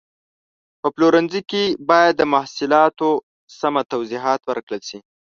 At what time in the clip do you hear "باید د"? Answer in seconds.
1.89-2.21